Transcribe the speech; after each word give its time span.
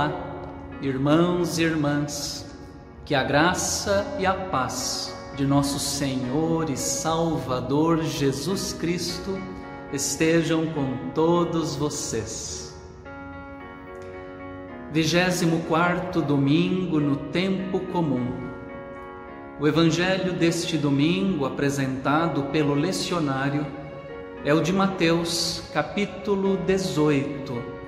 Olá, 0.00 0.78
irmãos 0.80 1.58
e 1.58 1.62
irmãs, 1.62 2.46
que 3.04 3.14
a 3.14 3.22
graça 3.22 4.16
e 4.18 4.24
a 4.24 4.32
paz 4.32 5.14
de 5.36 5.44
nosso 5.44 5.78
Senhor 5.78 6.70
e 6.70 6.76
Salvador 6.78 8.02
Jesus 8.02 8.72
Cristo 8.72 9.38
estejam 9.92 10.68
com 10.68 11.10
todos 11.14 11.76
vocês. 11.76 12.74
24 14.90 16.22
domingo 16.22 16.98
no 16.98 17.16
tempo 17.16 17.80
comum. 17.92 18.26
O 19.60 19.68
evangelho 19.68 20.32
deste 20.32 20.78
domingo 20.78 21.44
apresentado 21.44 22.44
pelo 22.44 22.72
lecionário 22.72 23.66
é 24.46 24.54
o 24.54 24.62
de 24.62 24.72
Mateus, 24.72 25.62
capítulo 25.74 26.56
18, 26.56 27.79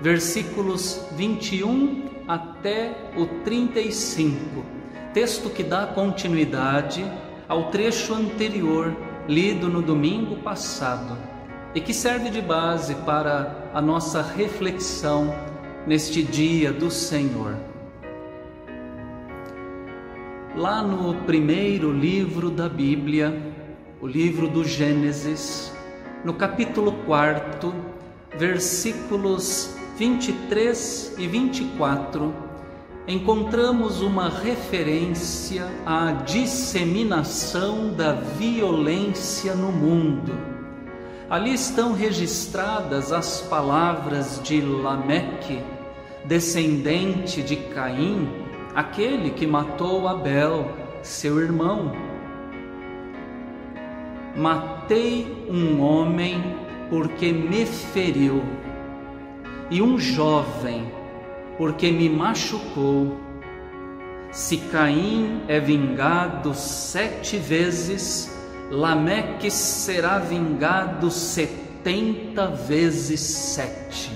versículos 0.00 1.04
21 1.12 2.08
até 2.26 3.12
o 3.16 3.26
35, 3.44 4.64
texto 5.12 5.50
que 5.50 5.62
dá 5.62 5.86
continuidade 5.86 7.04
ao 7.48 7.70
trecho 7.70 8.14
anterior 8.14 8.96
lido 9.28 9.68
no 9.68 9.82
domingo 9.82 10.36
passado 10.36 11.18
e 11.74 11.80
que 11.80 11.92
serve 11.92 12.30
de 12.30 12.40
base 12.40 12.94
para 12.96 13.70
a 13.74 13.80
nossa 13.80 14.22
reflexão 14.22 15.34
neste 15.86 16.22
dia 16.22 16.72
do 16.72 16.90
Senhor. 16.90 17.56
Lá 20.56 20.82
no 20.82 21.14
primeiro 21.26 21.92
livro 21.92 22.50
da 22.50 22.68
Bíblia, 22.68 23.54
o 24.00 24.06
livro 24.06 24.48
do 24.48 24.64
Gênesis, 24.64 25.72
no 26.24 26.34
capítulo 26.34 26.92
4, 27.06 27.72
versículos 28.36 29.79
23 30.00 31.14
e 31.18 31.26
24, 31.26 32.34
encontramos 33.06 34.00
uma 34.00 34.30
referência 34.30 35.70
à 35.84 36.12
disseminação 36.12 37.92
da 37.92 38.14
violência 38.14 39.54
no 39.54 39.70
mundo. 39.70 40.32
Ali 41.28 41.52
estão 41.52 41.92
registradas 41.92 43.12
as 43.12 43.42
palavras 43.42 44.40
de 44.42 44.62
Lameque, 44.62 45.62
descendente 46.24 47.42
de 47.42 47.56
Caim, 47.56 48.26
aquele 48.74 49.28
que 49.28 49.46
matou 49.46 50.08
Abel, 50.08 50.78
seu 51.02 51.38
irmão 51.38 51.92
Matei 54.36 55.46
um 55.50 55.82
homem 55.82 56.42
porque 56.88 57.32
me 57.32 57.66
feriu, 57.66 58.42
e 59.70 59.80
um 59.80 59.98
jovem 59.98 60.92
porque 61.56 61.90
me 61.90 62.08
machucou. 62.08 63.20
Se 64.30 64.56
Caim 64.56 65.42
é 65.48 65.60
vingado 65.60 66.54
sete 66.54 67.36
vezes, 67.36 68.34
Lameque 68.70 69.50
será 69.50 70.18
vingado 70.18 71.10
setenta 71.10 72.46
vezes 72.48 73.20
sete. 73.20 74.10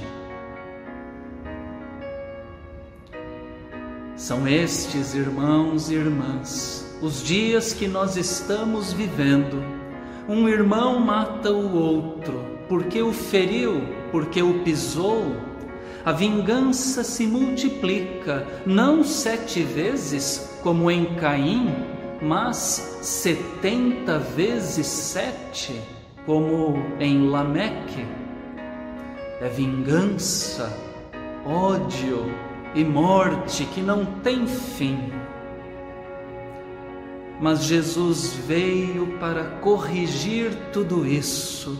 São 4.16 4.48
estes, 4.48 5.14
irmãos 5.14 5.90
e 5.90 5.94
irmãs, 5.94 6.98
os 7.02 7.22
dias 7.22 7.74
que 7.74 7.86
nós 7.86 8.16
estamos 8.16 8.92
vivendo 8.92 9.62
um 10.26 10.48
irmão 10.48 10.98
mata 10.98 11.50
o 11.50 11.76
outro, 11.76 12.42
porque 12.68 13.02
o 13.02 13.12
feriu, 13.12 13.82
porque 14.14 14.40
o 14.40 14.62
pisou. 14.62 15.34
A 16.04 16.12
vingança 16.12 17.02
se 17.02 17.26
multiplica, 17.26 18.46
não 18.64 19.02
sete 19.02 19.60
vezes, 19.60 20.56
como 20.62 20.88
em 20.88 21.16
Caim, 21.16 21.74
mas 22.22 23.00
setenta 23.02 24.20
vezes 24.20 24.86
sete, 24.86 25.80
como 26.24 26.76
em 27.00 27.26
Lameque. 27.28 28.06
É 29.40 29.48
vingança, 29.48 30.72
ódio 31.44 32.32
e 32.72 32.84
morte 32.84 33.64
que 33.64 33.80
não 33.80 34.06
tem 34.22 34.46
fim 34.46 35.12
mas 37.40 37.64
Jesus 37.64 38.32
veio 38.46 39.18
para 39.18 39.44
corrigir 39.60 40.54
tudo 40.72 41.04
isso. 41.04 41.76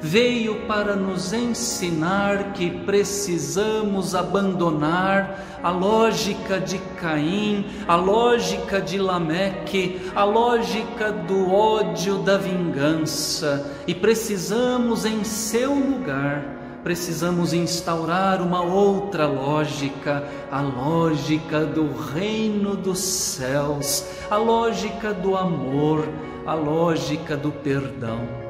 Veio 0.00 0.66
para 0.66 0.94
nos 0.94 1.32
ensinar 1.32 2.52
que 2.52 2.70
precisamos 2.70 4.14
abandonar 4.14 5.58
a 5.62 5.70
lógica 5.70 6.60
de 6.60 6.78
Caim, 7.00 7.66
a 7.88 7.96
lógica 7.96 8.80
de 8.80 8.98
Lameque, 8.98 10.00
a 10.14 10.24
lógica 10.24 11.10
do 11.10 11.52
ódio, 11.52 12.18
da 12.18 12.36
vingança, 12.36 13.72
e 13.86 13.94
precisamos, 13.94 15.04
em 15.04 15.24
seu 15.24 15.74
lugar, 15.74 16.56
precisamos 16.84 17.52
instaurar 17.52 18.40
uma 18.40 18.62
outra 18.62 19.26
lógica, 19.26 20.22
a 20.52 20.60
lógica 20.60 21.64
do 21.64 21.92
reino 22.14 22.76
dos 22.76 23.00
céus, 23.00 24.06
a 24.30 24.36
lógica 24.36 25.12
do 25.12 25.36
amor, 25.36 26.08
a 26.46 26.54
lógica 26.54 27.36
do 27.36 27.50
perdão. 27.50 28.45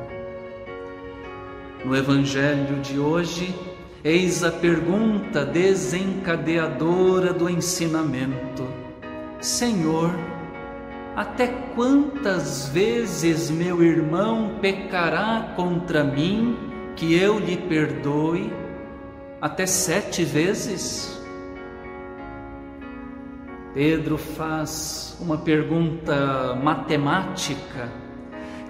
No 1.84 1.97
Evangelho 1.97 2.81
de 2.81 2.98
hoje, 2.98 3.54
eis 4.03 4.42
a 4.42 4.50
pergunta 4.50 5.44
desencadeadora 5.44 7.32
do 7.32 7.48
ensinamento: 7.48 8.66
Senhor, 9.41 10.10
até 11.15 11.47
quantas 11.75 12.69
vezes 12.69 13.50
meu 13.50 13.82
irmão 13.82 14.59
pecará 14.60 15.53
contra 15.56 16.03
mim? 16.03 16.66
que 16.97 17.15
eu 17.15 17.38
lhe 17.38 17.56
perdoe 17.56 18.50
até 19.41 19.66
sete 19.66 20.25
vezes? 20.25 21.22
Pedro 23.75 24.16
faz 24.16 25.19
uma 25.20 25.36
pergunta 25.36 26.59
matemática, 26.62 27.91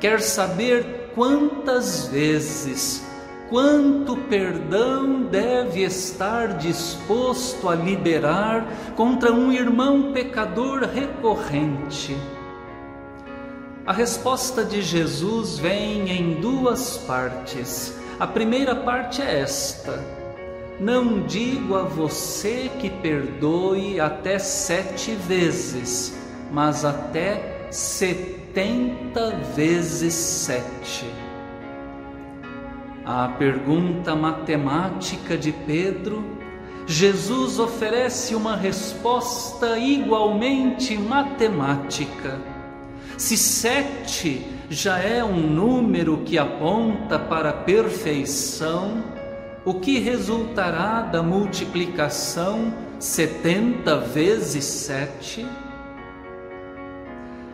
quer 0.00 0.20
saber 0.20 1.05
quantas 1.16 2.08
vezes, 2.08 3.02
quanto 3.48 4.18
perdão 4.28 5.22
deve 5.22 5.82
estar 5.82 6.58
disposto 6.58 7.70
a 7.70 7.74
liberar 7.74 8.66
contra 8.94 9.32
um 9.32 9.50
irmão 9.50 10.12
pecador 10.12 10.82
recorrente. 10.84 12.14
A 13.86 13.94
resposta 13.94 14.62
de 14.62 14.82
Jesus 14.82 15.58
vem 15.58 16.10
em 16.10 16.34
duas 16.34 16.98
partes. 16.98 17.96
A 18.20 18.26
primeira 18.26 18.74
parte 18.74 19.22
é 19.22 19.40
esta: 19.40 20.04
Não 20.78 21.22
digo 21.22 21.76
a 21.76 21.82
você 21.82 22.70
que 22.78 22.90
perdoe 22.90 24.00
até 24.00 24.38
sete 24.38 25.12
vezes, 25.12 26.14
mas 26.52 26.84
até 26.84 27.68
setenta 27.70 28.45
vezes 29.54 30.14
sete. 30.14 31.04
À 33.04 33.28
pergunta 33.28 34.16
matemática 34.16 35.36
de 35.36 35.52
Pedro, 35.52 36.24
Jesus 36.86 37.58
oferece 37.58 38.34
uma 38.34 38.56
resposta 38.56 39.78
igualmente 39.78 40.96
matemática. 40.96 42.40
Se 43.18 43.36
sete 43.36 44.46
já 44.70 45.00
é 45.00 45.22
um 45.22 45.36
número 45.36 46.22
que 46.24 46.38
aponta 46.38 47.18
para 47.18 47.50
a 47.50 47.52
perfeição, 47.52 49.04
o 49.66 49.74
que 49.74 49.98
resultará 49.98 51.02
da 51.02 51.22
multiplicação 51.22 52.72
70 52.98 53.98
vezes 53.98 54.64
7? 54.64 55.65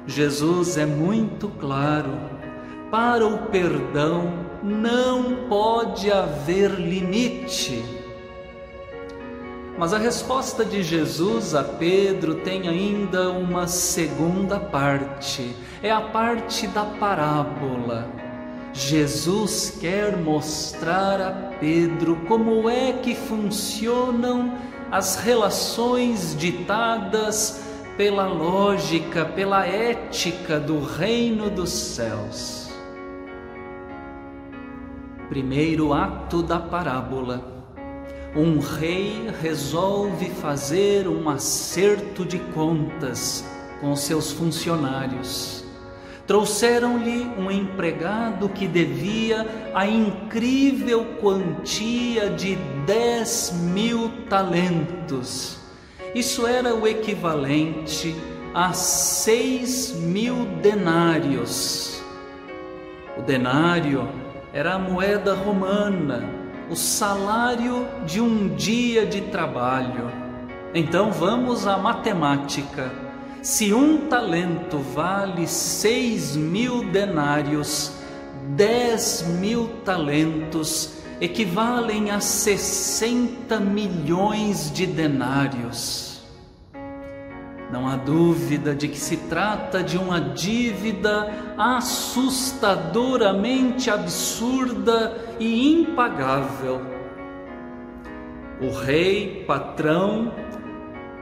Jesus 0.07 0.77
é 0.77 0.87
muito 0.87 1.49
claro: 1.49 2.13
para 2.91 3.27
o 3.27 3.47
perdão 3.47 4.33
não 4.63 5.49
pode 5.49 6.11
haver 6.11 6.71
limite. 6.73 7.85
Mas 9.79 9.93
a 9.93 9.99
resposta 9.99 10.65
de 10.65 10.83
Jesus 10.83 11.55
a 11.55 11.65
Pedro 11.65 12.37
tem 12.37 12.69
ainda 12.69 13.31
uma 13.31 13.67
segunda 13.67 14.61
parte, 14.61 15.57
é 15.83 15.91
a 15.91 16.01
parte 16.01 16.67
da 16.67 16.85
parábola. 16.85 18.07
Jesus 18.75 19.77
quer 19.81 20.17
mostrar 20.17 21.21
a 21.21 21.31
Pedro 21.59 22.17
como 22.29 22.69
é 22.69 22.93
que 22.93 23.15
funcionam 23.15 24.55
as 24.91 25.17
relações 25.17 26.37
ditadas 26.39 27.72
pela 27.97 28.27
lógica, 28.27 29.25
pela 29.25 29.67
ética 29.67 30.59
do 30.59 30.81
reino 30.81 31.51
dos 31.51 31.71
céus. 31.71 32.71
Primeiro 35.29 35.93
ato 35.93 36.43
da 36.43 36.59
parábola 36.59 37.53
um 38.35 38.59
rei 38.61 39.31
resolve 39.43 40.31
fazer 40.31 41.07
um 41.07 41.29
acerto 41.29 42.25
de 42.25 42.39
contas 42.39 43.45
com 43.81 43.95
seus 43.95 44.33
funcionários. 44.33 45.63
Trouxeram-lhe 46.27 47.27
um 47.37 47.51
empregado 47.51 48.49
que 48.49 48.67
devia 48.67 49.47
a 49.75 49.87
incrível 49.87 51.05
quantia 51.21 52.31
de 52.31 52.57
dez 52.87 53.53
mil 53.53 54.11
talentos. 54.31 55.62
Isso 56.15 56.47
era 56.47 56.75
o 56.75 56.87
equivalente 56.87 58.15
a 58.55 58.75
seis 58.75 59.95
mil 59.95 60.45
denários. 60.61 62.03
O 63.17 63.23
denário 63.23 64.07
era 64.53 64.75
a 64.75 64.79
moeda 64.79 65.35
romana, 65.35 66.23
o 66.71 66.77
salário 66.77 67.87
de 68.05 68.21
um 68.21 68.55
dia 68.55 69.07
de 69.07 69.23
trabalho. 69.23 70.11
Então 70.75 71.11
vamos 71.11 71.67
à 71.67 71.79
matemática. 71.79 72.93
Se 73.41 73.73
um 73.73 74.07
talento 74.09 74.79
vale 74.79 75.47
seis 75.49 76.37
mil 76.37 76.85
denários, 76.91 77.93
dez 78.55 79.27
mil 79.41 79.69
talentos 79.85 81.02
equivalem 81.21 82.11
a 82.11 82.21
60 82.21 83.61
milhões 83.61 84.73
de 84.73 84.87
denários. 84.87 86.13
Não 87.73 87.89
há 87.89 87.97
dúvida 87.97 88.73
de 88.75 88.89
que 88.89 88.99
se 88.99 89.17
trata 89.17 89.83
de 89.83 89.97
uma 89.97 90.21
dívida 90.21 91.55
assustadoramente 91.57 93.91
absurda 93.91 95.17
e 95.41 95.73
impagável. 95.73 96.83
O 98.61 98.69
rei, 98.71 99.43
patrão, 99.47 100.35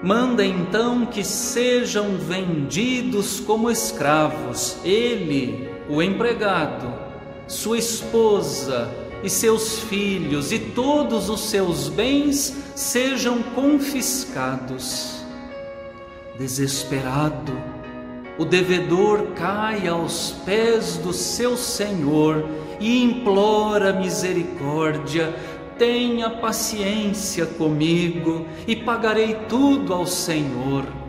manda 0.02 0.44
então 0.44 1.06
que 1.06 1.22
sejam 1.22 2.16
vendidos 2.16 3.38
como 3.38 3.70
escravos, 3.70 4.76
ele, 4.84 5.70
o 5.88 6.02
empregado, 6.02 6.92
sua 7.46 7.78
esposa 7.78 8.90
e 9.22 9.28
seus 9.28 9.80
filhos 9.80 10.52
e 10.52 10.58
todos 10.58 11.28
os 11.28 11.40
seus 11.48 11.88
bens 11.88 12.56
sejam 12.74 13.42
confiscados. 13.42 15.20
Desesperado, 16.38 17.52
o 18.38 18.44
devedor 18.44 19.32
cai 19.36 19.86
aos 19.86 20.32
pés 20.46 20.96
do 20.96 21.12
seu 21.12 21.56
Senhor 21.56 22.48
e 22.80 23.02
implora 23.02 23.92
misericórdia. 23.92 25.34
Tenha 25.78 26.30
paciência 26.30 27.44
comigo 27.44 28.46
e 28.66 28.74
pagarei 28.74 29.34
tudo 29.48 29.92
ao 29.92 30.06
Senhor. 30.06 30.99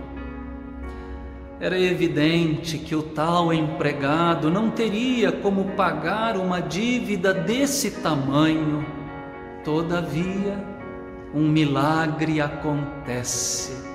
Era 1.61 1.79
evidente 1.79 2.77
que 2.77 2.95
o 2.95 3.03
tal 3.03 3.53
empregado 3.53 4.49
não 4.49 4.71
teria 4.71 5.31
como 5.31 5.75
pagar 5.75 6.35
uma 6.35 6.59
dívida 6.59 7.33
desse 7.33 7.91
tamanho. 8.01 8.83
Todavia, 9.63 10.57
um 11.33 11.47
milagre 11.47 12.41
acontece 12.41 13.91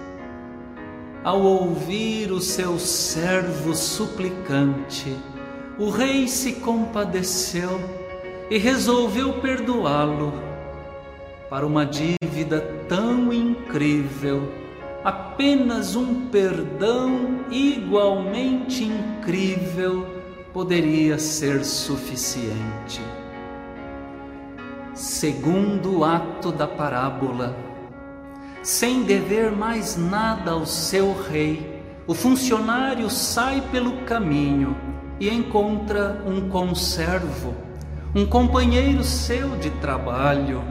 ao 1.26 1.42
ouvir 1.42 2.30
o 2.30 2.40
seu 2.40 2.78
servo 2.78 3.74
suplicante, 3.74 5.12
o 5.76 5.90
rei 5.90 6.28
se 6.28 6.52
compadeceu 6.52 7.80
e 8.48 8.56
resolveu 8.58 9.32
perdoá-lo. 9.40 10.32
Para 11.50 11.66
uma 11.66 11.84
dívida 11.84 12.60
tão 12.88 13.32
incrível, 13.32 14.48
apenas 15.06 15.94
um 15.94 16.28
perdão 16.30 17.44
igualmente 17.48 18.82
incrível 18.82 20.04
poderia 20.52 21.16
ser 21.16 21.64
suficiente. 21.64 23.00
Segundo 24.92 26.02
ato 26.02 26.50
da 26.50 26.66
parábola, 26.66 27.56
sem 28.64 29.04
dever 29.04 29.52
mais 29.52 29.96
nada 29.96 30.50
ao 30.50 30.66
seu 30.66 31.14
rei, 31.30 31.84
o 32.04 32.12
funcionário 32.12 33.08
sai 33.08 33.62
pelo 33.70 33.98
caminho 33.98 34.76
e 35.20 35.30
encontra 35.30 36.20
um 36.26 36.48
conservo, 36.48 37.54
um 38.12 38.26
companheiro 38.26 39.04
seu 39.04 39.50
de 39.58 39.70
trabalho. 39.70 40.64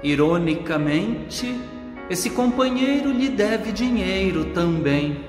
Ironicamente, 0.00 1.60
esse 2.10 2.30
companheiro 2.30 3.10
lhe 3.10 3.28
deve 3.28 3.72
dinheiro 3.72 4.46
também. 4.46 5.24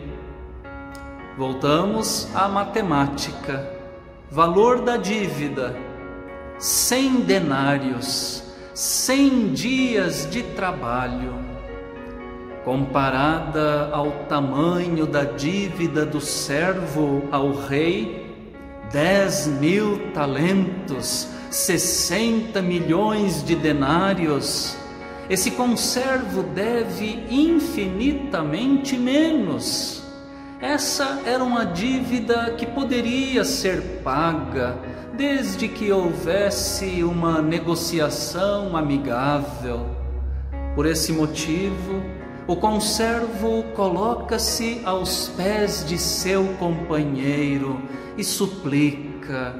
Voltamos 1.37 2.29
à 2.35 2.47
matemática. 2.47 3.69
Valor 4.29 4.81
da 4.81 4.97
dívida: 4.97 5.75
cem 6.59 7.21
denários, 7.21 8.43
cem 8.73 9.53
dias 9.53 10.27
de 10.29 10.43
trabalho 10.43 11.53
comparada 12.63 13.89
ao 13.91 14.11
tamanho 14.29 15.05
da 15.05 15.23
dívida 15.23 16.05
do 16.05 16.21
servo 16.21 17.23
ao 17.31 17.51
rei, 17.51 18.25
dez 18.91 19.47
mil 19.47 20.11
talentos, 20.13 21.27
sessenta 21.49 22.61
milhões 22.61 23.43
de 23.43 23.55
denários, 23.55 24.77
esse 25.29 25.51
conservo 25.51 26.43
deve 26.43 27.25
infinitamente 27.29 28.97
menos. 28.97 30.03
Essa 30.61 31.21
era 31.25 31.43
uma 31.43 31.65
dívida 31.65 32.55
que 32.57 32.65
poderia 32.65 33.43
ser 33.43 34.01
paga 34.03 34.77
desde 35.13 35.67
que 35.67 35.91
houvesse 35.91 37.03
uma 37.03 37.41
negociação 37.41 38.75
amigável. 38.75 39.87
Por 40.75 40.85
esse 40.85 41.13
motivo, 41.13 42.01
o 42.47 42.55
conservo 42.55 43.63
coloca-se 43.75 44.81
aos 44.83 45.29
pés 45.29 45.85
de 45.85 45.97
seu 45.97 46.45
companheiro 46.59 47.81
e 48.17 48.23
suplica: 48.23 49.55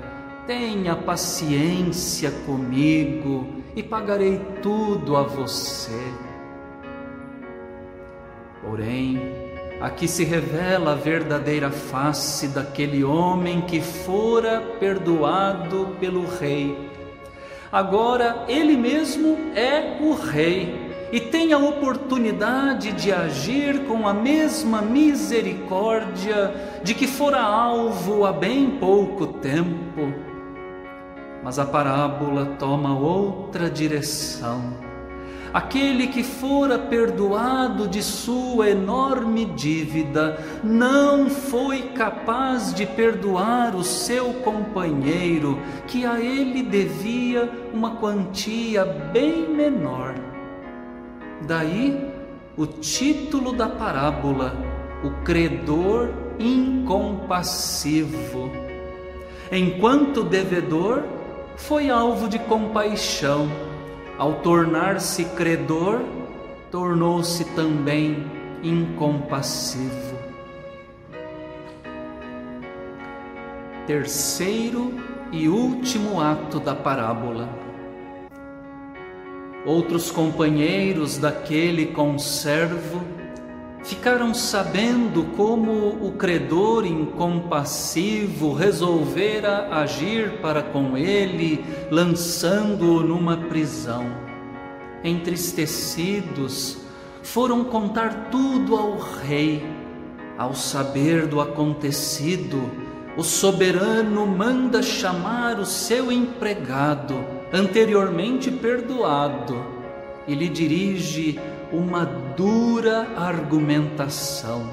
Tenha 0.46 0.96
paciência 0.96 2.32
comigo 2.46 3.63
e 3.76 3.82
pagarei 3.82 4.40
tudo 4.62 5.18
a 5.18 5.24
você. 5.24 6.00
Porém, 8.62 9.20
aqui 9.82 10.08
se 10.08 10.24
revela 10.24 10.94
a 10.94 10.96
verdadeira 10.96 11.70
face 11.70 12.48
daquele 12.48 13.04
homem 13.04 13.62
que 13.62 13.82
fora 13.82 14.62
perdoado 14.80 15.96
pelo 16.00 16.26
rei. 16.26 16.90
Agora 17.72 18.46
ele 18.48 18.78
mesmo 18.78 19.38
é 19.56 19.98
o 20.00 20.14
rei 20.14 20.94
e 21.12 21.20
tem 21.20 21.54
a 21.54 21.58
oportunidade 21.58 22.92
de 22.94 23.12
agir 23.12 23.86
com 23.86 24.08
a 24.08 24.14
mesma 24.14 24.82
misericórdia 24.82 26.54
de 26.84 26.94
que 26.94 27.06
fora 27.06 27.42
alvo 27.42 28.26
há 28.26 28.32
bem 28.32 28.78
pouco 28.80 29.28
tempo. 29.28 30.33
Mas 31.44 31.60
a 31.60 31.66
parábola 31.66 32.56
toma 32.58 32.98
outra 32.98 33.70
direção. 33.70 34.94
Aquele 35.54 36.08
que 36.08 36.24
fora 36.24 36.80
perdoado 36.80 37.88
de 37.88 38.02
sua 38.02 38.72
enorme 38.72 39.46
dívida 39.46 40.44
não 40.64 41.30
foi 41.30 41.90
capaz 41.90 42.74
de 42.74 42.88
perdoar 42.88 43.76
o 43.76 43.84
seu 43.84 44.34
companheiro, 44.36 45.60
que 45.86 46.08
a 46.08 46.20
ele 46.20 46.64
devia 46.64 47.48
uma 47.72 47.98
quantia 47.98 48.84
bem 48.84 49.48
menor. 49.48 50.16
Daí 51.46 52.12
o 52.58 52.66
título 52.66 53.54
da 53.54 53.70
parábola, 53.70 54.56
o 55.04 55.12
credor 55.24 56.10
incompassivo. 56.40 58.50
Enquanto 59.52 60.24
devedor, 60.24 61.04
foi 61.58 61.90
alvo 61.90 62.28
de 62.28 62.40
compaixão. 62.40 63.48
Ao 64.18 64.34
tornar-se 64.36 65.26
credor, 65.26 66.02
tornou-se 66.72 67.44
também 67.56 68.26
incompassivo. 68.62 70.18
Terceiro 73.88 74.94
e 75.32 75.50
último 75.50 76.22
ato 76.22 76.60
da 76.60 76.74
parábola 76.74 77.64
Outros 79.66 80.12
companheiros 80.12 81.18
daquele 81.18 81.86
conservo 81.86 83.02
ficaram 83.84 84.34
sabendo 84.34 85.26
como 85.36 85.90
o 86.06 86.14
credor 86.18 86.86
incompassivo 86.86 88.54
resolvera 88.54 89.68
agir 89.72 90.40
para 90.42 90.64
com 90.64 90.98
ele, 90.98 91.64
lançando-o 91.92 93.02
numa 93.02 93.38
prisão. 93.38 94.06
entristecidos, 95.04 96.78
foram 97.22 97.66
contar 97.66 98.30
tudo 98.32 98.76
ao 98.78 98.98
rei. 98.98 99.62
Ao 100.38 100.56
saber 100.56 101.28
do 101.28 101.42
acontecido, 101.42 102.72
o 103.18 103.24
soberano 103.24 104.26
manda 104.26 104.82
chamar 104.82 105.60
o 105.60 105.66
seu 105.66 106.10
empregado, 106.10 107.16
anteriormente 107.52 108.50
perdoado, 108.50 109.56
e 110.26 110.34
lhe 110.34 110.48
dirige 110.48 111.40
uma 111.74 112.06
dura 112.06 113.08
argumentação. 113.18 114.70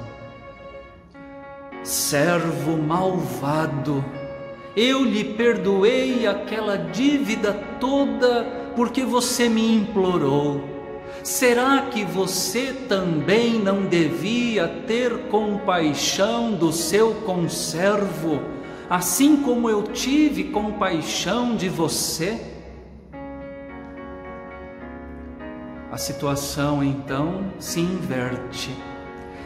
Servo 1.83 2.77
malvado, 2.77 4.05
eu 4.75 5.03
lhe 5.03 5.23
perdoei 5.23 6.27
aquela 6.27 6.77
dívida 6.77 7.53
toda 7.79 8.43
porque 8.75 9.03
você 9.03 9.49
me 9.49 9.75
implorou. 9.75 10.61
Será 11.23 11.87
que 11.91 12.05
você 12.05 12.71
também 12.87 13.59
não 13.59 13.85
devia 13.87 14.67
ter 14.87 15.27
compaixão 15.29 16.53
do 16.53 16.71
seu 16.71 17.15
conservo, 17.15 18.41
assim 18.89 19.37
como 19.37 19.69
eu 19.69 19.83
tive 19.83 20.45
compaixão 20.45 21.55
de 21.55 21.67
você? 21.67 22.60
A 25.91 25.97
situação 25.97 26.81
então 26.81 27.51
se 27.59 27.81
inverte. 27.81 28.73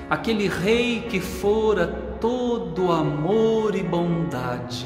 Aquele 0.08 0.48
rei 0.48 1.02
que 1.10 1.20
fora 1.20 1.88
todo 2.22 2.92
amor 2.92 3.76
e 3.76 3.82
bondade, 3.82 4.86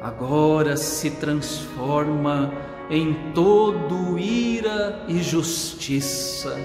agora 0.00 0.74
se 0.74 1.10
transforma 1.10 2.50
em 2.88 3.32
todo 3.34 4.18
ira 4.18 5.04
e 5.06 5.22
justiça, 5.22 6.56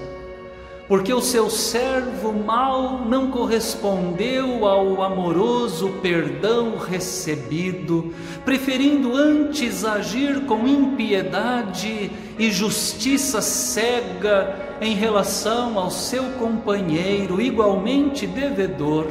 porque 0.88 1.12
o 1.12 1.20
seu 1.20 1.48
servo 1.48 2.32
mal 2.32 3.04
não 3.06 3.30
correspondeu 3.30 4.66
ao 4.66 5.02
amoroso 5.02 5.88
perdão 6.02 6.76
recebido, 6.76 8.12
preferindo 8.44 9.16
antes 9.16 9.84
agir 9.84 10.44
com 10.46 10.66
impiedade 10.66 12.10
e 12.38 12.50
justiça 12.50 13.40
cega 13.40 14.76
em 14.80 14.94
relação 14.94 15.78
ao 15.78 15.90
seu 15.90 16.24
companheiro 16.32 17.40
igualmente 17.40 18.26
devedor. 18.26 19.06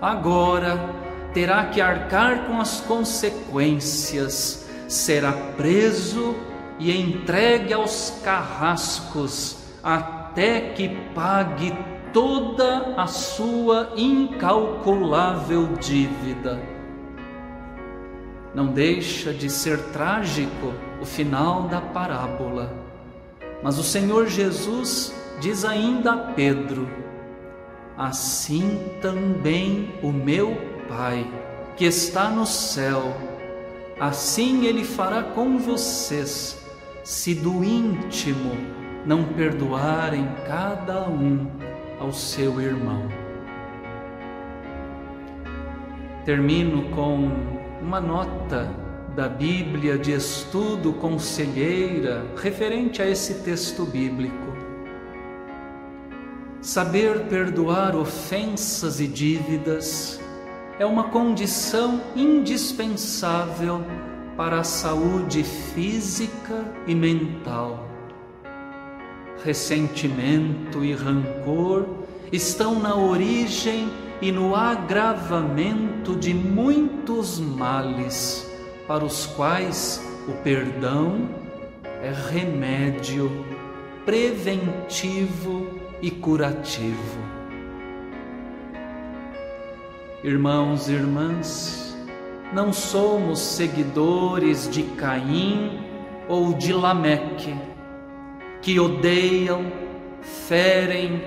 Agora 0.00 0.94
terá 1.32 1.64
que 1.64 1.80
arcar 1.80 2.46
com 2.46 2.60
as 2.60 2.80
consequências 2.80 4.66
será 4.86 5.32
preso 5.32 6.34
e 6.78 6.90
entregue 6.96 7.72
aos 7.72 8.20
carrascos 8.22 9.56
até 10.38 10.60
que 10.60 10.88
pague 11.16 11.76
toda 12.12 12.94
a 12.96 13.08
sua 13.08 13.92
incalculável 13.96 15.66
dívida. 15.80 16.62
Não 18.54 18.68
deixa 18.68 19.34
de 19.34 19.50
ser 19.50 19.78
trágico 19.90 20.72
o 21.02 21.04
final 21.04 21.62
da 21.62 21.80
parábola, 21.80 22.72
mas 23.64 23.80
o 23.80 23.82
Senhor 23.82 24.28
Jesus 24.28 25.12
diz 25.40 25.64
ainda 25.64 26.12
a 26.12 26.16
Pedro: 26.18 26.88
Assim 27.96 28.78
também 29.02 29.92
o 30.04 30.12
meu 30.12 30.56
Pai, 30.88 31.26
que 31.76 31.84
está 31.84 32.30
no 32.30 32.46
céu, 32.46 33.12
Assim 33.98 34.66
ele 34.66 34.84
fará 34.84 35.24
com 35.24 35.58
vocês, 35.58 36.56
se 37.02 37.34
do 37.34 37.64
íntimo 37.64 38.78
não 39.08 39.24
perdoarem 39.24 40.28
cada 40.46 41.08
um 41.08 41.46
ao 41.98 42.12
seu 42.12 42.60
irmão. 42.60 43.08
Termino 46.26 46.90
com 46.90 47.30
uma 47.80 48.02
nota 48.02 48.70
da 49.16 49.26
Bíblia 49.26 49.96
de 49.96 50.12
estudo 50.12 50.92
conselheira 50.92 52.22
referente 52.36 53.00
a 53.00 53.08
esse 53.08 53.42
texto 53.42 53.86
bíblico. 53.86 54.36
Saber 56.60 57.20
perdoar 57.28 57.96
ofensas 57.96 59.00
e 59.00 59.06
dívidas 59.06 60.20
é 60.78 60.84
uma 60.84 61.04
condição 61.04 61.98
indispensável 62.14 63.82
para 64.36 64.60
a 64.60 64.64
saúde 64.64 65.42
física 65.42 66.62
e 66.86 66.94
mental. 66.94 67.87
Ressentimento 69.44 70.84
e 70.84 70.92
rancor 70.92 71.86
estão 72.32 72.78
na 72.78 72.94
origem 72.96 73.88
e 74.20 74.32
no 74.32 74.54
agravamento 74.54 76.16
de 76.16 76.34
muitos 76.34 77.38
males, 77.38 78.50
para 78.86 79.04
os 79.04 79.26
quais 79.26 80.02
o 80.26 80.32
perdão 80.42 81.28
é 82.02 82.12
remédio 82.30 83.30
preventivo 84.04 85.68
e 86.00 86.10
curativo. 86.10 87.18
Irmãos 90.24 90.88
e 90.88 90.94
irmãs, 90.94 91.96
não 92.52 92.72
somos 92.72 93.38
seguidores 93.38 94.68
de 94.70 94.82
Caim 94.82 95.80
ou 96.26 96.54
de 96.54 96.72
Lameque, 96.72 97.54
que 98.68 98.78
odeiam, 98.78 99.72
ferem, 100.46 101.22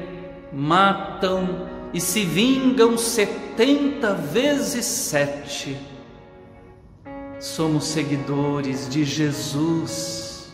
matam 0.53 1.67
e 1.91 1.99
se 1.99 2.23
vingam 2.23 2.95
setenta 2.99 4.13
vezes 4.13 4.85
sete. 4.85 5.75
Somos 7.39 7.85
seguidores 7.85 8.87
de 8.87 9.03
Jesus, 9.03 10.53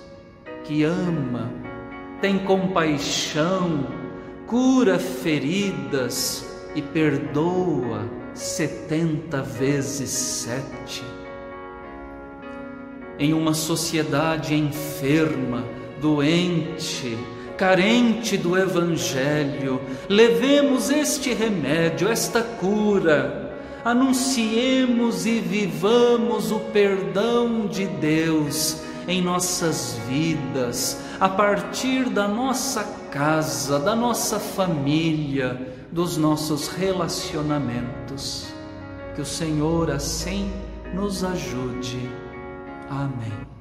que 0.63 0.86
ama, 0.86 1.51
tem 2.22 2.39
compaixão, 2.39 3.86
cura 4.46 4.98
feridas 4.98 6.50
e 6.74 6.82
perdoa 6.82 8.10
setenta 8.34 9.41
vezes 9.41 10.10
sete. 10.10 11.03
Em 13.20 13.34
uma 13.34 13.53
sociedade 13.53 14.56
enferma, 14.56 15.75
doente, 16.01 17.18
carente 17.58 18.38
do 18.38 18.58
Evangelho, 18.58 19.82
levemos 20.08 20.89
este 20.89 21.34
remédio, 21.34 22.08
esta 22.08 22.42
cura, 22.42 23.56
anunciemos 23.84 25.25
e 25.25 25.39
vivamos 25.39 26.51
o 26.51 26.60
perdão 26.60 27.66
de 27.68 27.86
Deus 27.86 28.82
em 29.08 29.22
nossas 29.22 29.98
vidas, 30.08 31.01
a 31.20 31.30
partir 31.30 32.10
da 32.10 32.27
nossa 32.27 32.84
casa, 33.12 33.80
da 33.80 33.96
nossa 33.96 34.39
família, 34.39 35.74
dos 35.92 36.18
nossos 36.18 36.68
relacionamentos. 36.68 38.48
Que 39.16 39.22
o 39.22 39.25
Senhor 39.25 39.89
assim 39.89 40.51
nos 40.94 41.24
ajude. 41.24 42.10
Amém. 42.89 43.57